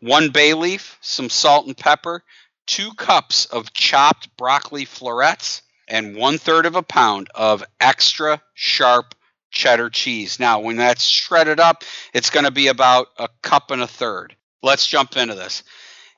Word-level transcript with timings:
one 0.00 0.30
bay 0.30 0.54
leaf, 0.54 0.98
some 1.00 1.30
salt 1.30 1.66
and 1.66 1.76
pepper, 1.76 2.22
two 2.66 2.92
cups 2.94 3.46
of 3.46 3.72
chopped 3.72 4.36
broccoli 4.36 4.84
florets, 4.84 5.62
and 5.88 6.16
one 6.16 6.38
third 6.38 6.66
of 6.66 6.76
a 6.76 6.82
pound 6.82 7.28
of 7.34 7.64
extra 7.80 8.40
sharp 8.54 9.14
cheddar 9.50 9.90
cheese. 9.90 10.40
Now, 10.40 10.60
when 10.60 10.76
that's 10.76 11.04
shredded 11.04 11.60
up, 11.60 11.84
it's 12.12 12.30
going 12.30 12.44
to 12.44 12.50
be 12.50 12.68
about 12.68 13.08
a 13.18 13.28
cup 13.42 13.70
and 13.70 13.82
a 13.82 13.86
third. 13.86 14.34
Let's 14.62 14.86
jump 14.86 15.16
into 15.16 15.34
this. 15.34 15.62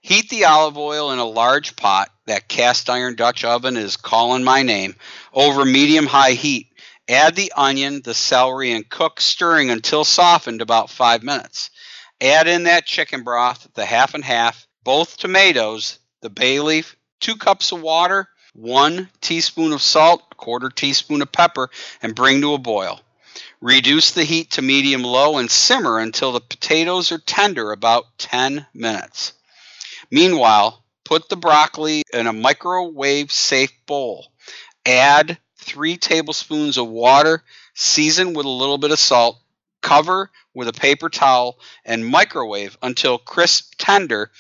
Heat 0.00 0.30
the 0.30 0.44
olive 0.44 0.78
oil 0.78 1.10
in 1.10 1.18
a 1.18 1.24
large 1.24 1.76
pot. 1.76 2.10
That 2.26 2.48
cast 2.48 2.90
iron 2.90 3.14
Dutch 3.14 3.44
oven 3.44 3.76
is 3.76 3.96
calling 3.96 4.42
my 4.42 4.62
name 4.62 4.96
over 5.32 5.64
medium 5.64 6.06
high 6.06 6.32
heat. 6.32 6.68
Add 7.08 7.36
the 7.36 7.52
onion, 7.56 8.02
the 8.02 8.14
celery, 8.14 8.72
and 8.72 8.88
cook, 8.88 9.20
stirring 9.20 9.70
until 9.70 10.04
softened 10.04 10.60
about 10.60 10.90
five 10.90 11.22
minutes. 11.22 11.70
Add 12.20 12.48
in 12.48 12.64
that 12.64 12.86
chicken 12.86 13.22
broth, 13.22 13.68
the 13.74 13.86
half 13.86 14.14
and 14.14 14.24
half, 14.24 14.66
both 14.82 15.16
tomatoes, 15.16 15.98
the 16.20 16.30
bay 16.30 16.58
leaf, 16.60 16.96
two 17.20 17.36
cups 17.36 17.70
of 17.70 17.80
water, 17.80 18.28
one 18.54 19.08
teaspoon 19.20 19.72
of 19.72 19.82
salt, 19.82 20.22
a 20.32 20.34
quarter 20.34 20.70
teaspoon 20.70 21.22
of 21.22 21.30
pepper, 21.30 21.70
and 22.02 22.14
bring 22.14 22.40
to 22.40 22.54
a 22.54 22.58
boil. 22.58 23.00
Reduce 23.60 24.10
the 24.10 24.24
heat 24.24 24.52
to 24.52 24.62
medium 24.62 25.02
low 25.02 25.38
and 25.38 25.50
simmer 25.50 25.98
until 25.98 26.32
the 26.32 26.40
potatoes 26.40 27.12
are 27.12 27.18
tender 27.18 27.70
about 27.72 28.18
10 28.18 28.66
minutes. 28.74 29.32
Meanwhile, 30.10 30.82
put 31.04 31.28
the 31.28 31.36
broccoli 31.36 32.02
in 32.12 32.26
a 32.26 32.32
microwave 32.32 33.30
safe 33.30 33.72
bowl. 33.86 34.26
Add 34.84 35.38
three 35.66 35.96
tablespoons 35.96 36.78
of 36.78 36.88
water, 36.88 37.42
season 37.74 38.32
with 38.32 38.46
a 38.46 38.48
little 38.48 38.78
bit 38.78 38.92
of 38.92 38.98
salt, 38.98 39.38
cover 39.82 40.30
with 40.54 40.68
a 40.68 40.72
paper 40.72 41.08
towel, 41.08 41.58
and 41.84 42.06
microwave 42.06 42.78
until 42.82 43.18
crisp 43.18 43.74
tender 43.76 44.30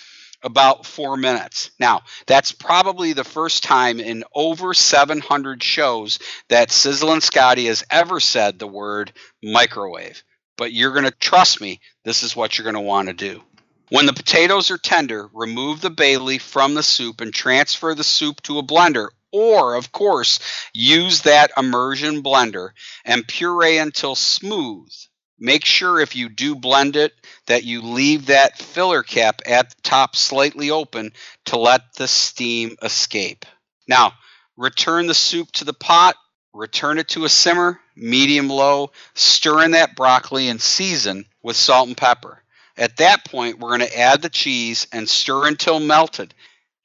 about 0.42 0.86
four 0.86 1.16
minutes. 1.16 1.70
Now, 1.80 2.02
that's 2.26 2.52
probably 2.52 3.12
the 3.12 3.24
first 3.24 3.64
time 3.64 4.00
in 4.00 4.24
over 4.34 4.74
700 4.74 5.62
shows 5.62 6.18
that 6.48 6.68
Sizzlin 6.68 7.20
Scotty 7.20 7.66
has 7.66 7.84
ever 7.90 8.20
said 8.20 8.58
the 8.58 8.68
word 8.68 9.12
microwave. 9.42 10.22
But 10.56 10.72
you're 10.72 10.92
going 10.92 11.04
to 11.04 11.10
trust 11.10 11.60
me, 11.60 11.80
this 12.04 12.22
is 12.22 12.36
what 12.36 12.56
you're 12.56 12.70
going 12.70 12.74
to 12.74 12.80
want 12.80 13.08
to 13.08 13.14
do. 13.14 13.42
When 13.88 14.06
the 14.06 14.12
potatoes 14.12 14.70
are 14.70 14.78
tender, 14.78 15.28
remove 15.32 15.80
the 15.80 15.90
bay 15.90 16.16
leaf 16.16 16.42
from 16.42 16.74
the 16.74 16.82
soup 16.82 17.20
and 17.20 17.32
transfer 17.32 17.94
the 17.94 18.04
soup 18.04 18.42
to 18.42 18.58
a 18.58 18.62
blender 18.62 19.10
or, 19.36 19.74
of 19.74 19.92
course, 19.92 20.40
use 20.72 21.22
that 21.22 21.50
immersion 21.58 22.22
blender 22.22 22.70
and 23.04 23.28
puree 23.28 23.76
until 23.76 24.14
smooth. 24.14 24.90
Make 25.38 25.66
sure 25.66 26.00
if 26.00 26.16
you 26.16 26.30
do 26.30 26.56
blend 26.56 26.96
it 26.96 27.12
that 27.46 27.64
you 27.64 27.82
leave 27.82 28.26
that 28.26 28.56
filler 28.56 29.02
cap 29.02 29.42
at 29.44 29.68
the 29.68 29.82
top 29.82 30.16
slightly 30.16 30.70
open 30.70 31.12
to 31.46 31.58
let 31.58 31.92
the 31.96 32.08
steam 32.08 32.76
escape. 32.80 33.44
Now, 33.86 34.14
return 34.56 35.06
the 35.06 35.12
soup 35.12 35.52
to 35.52 35.66
the 35.66 35.74
pot, 35.74 36.16
return 36.54 36.98
it 36.98 37.08
to 37.08 37.26
a 37.26 37.28
simmer, 37.28 37.78
medium 37.94 38.48
low, 38.48 38.92
stir 39.12 39.64
in 39.64 39.72
that 39.72 39.96
broccoli 39.96 40.48
and 40.48 40.62
season 40.62 41.26
with 41.42 41.56
salt 41.56 41.88
and 41.88 41.96
pepper. 41.96 42.42
At 42.78 42.96
that 42.96 43.26
point, 43.26 43.58
we're 43.58 43.76
going 43.76 43.88
to 43.88 43.98
add 43.98 44.22
the 44.22 44.30
cheese 44.30 44.86
and 44.92 45.06
stir 45.06 45.46
until 45.46 45.78
melted. 45.78 46.32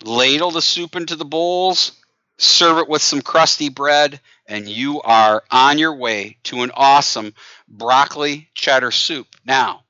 Ladle 0.03 0.51
the 0.51 0.61
soup 0.61 0.97
into 0.97 1.15
the 1.15 1.25
bowls, 1.25 1.93
serve 2.41 2.79
it 2.79 2.89
with 2.89 3.01
some 3.01 3.21
crusty 3.21 3.69
bread, 3.69 4.19
and 4.47 4.67
you 4.67 5.01
are 5.01 5.43
on 5.51 5.77
your 5.77 5.95
way 5.95 6.37
to 6.43 6.63
an 6.63 6.71
awesome 6.73 7.33
broccoli 7.67 8.49
cheddar 8.53 8.91
soup. 8.91 9.27
Now, 9.45 9.83